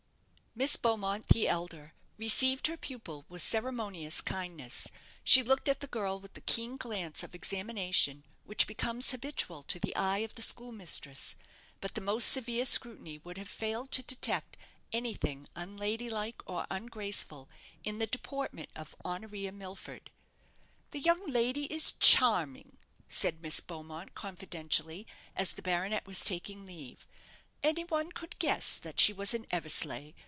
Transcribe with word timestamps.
Miss 0.53 0.75
Beaumont 0.75 1.29
the 1.29 1.47
elder 1.47 1.93
received 2.17 2.67
her 2.67 2.75
pupil 2.75 3.23
with 3.29 3.41
ceremonious 3.41 4.19
kindness. 4.19 4.89
She 5.23 5.43
looked 5.43 5.69
at 5.69 5.79
the 5.79 5.87
girl 5.87 6.19
with 6.19 6.33
the 6.33 6.41
keen 6.41 6.75
glance 6.75 7.23
of 7.23 7.33
examination 7.33 8.25
which 8.43 8.67
becomes 8.67 9.11
habitual 9.11 9.63
to 9.63 9.79
the 9.79 9.95
eye 9.95 10.17
of 10.17 10.35
the 10.35 10.41
schoolmistress; 10.41 11.37
but 11.79 11.95
the 11.95 12.01
most 12.01 12.25
severe 12.25 12.65
scrutiny 12.65 13.17
would 13.19 13.37
have 13.37 13.47
failed 13.47 13.91
to 13.93 14.03
detect 14.03 14.57
anything 14.91 15.47
unladylike 15.55 16.43
or 16.45 16.67
ungraceful 16.69 17.47
in 17.85 17.99
the 17.99 18.05
deportment 18.07 18.67
of 18.75 18.93
Honoria 19.05 19.53
Milford. 19.53 20.11
"The 20.91 20.99
young 20.99 21.25
lady 21.27 21.63
is 21.73 21.93
charming," 21.97 22.77
said 23.07 23.41
Miss 23.41 23.61
Beaumont, 23.61 24.15
confidentially, 24.15 25.07
as 25.33 25.53
the 25.53 25.61
baronet 25.61 26.05
was 26.05 26.25
taking 26.25 26.65
leave; 26.65 27.07
"any 27.63 27.85
one 27.85 28.11
could 28.11 28.37
guess 28.37 28.75
that 28.75 28.99
she 28.99 29.13
was 29.13 29.33
an 29.33 29.47
Eversleigh. 29.49 30.11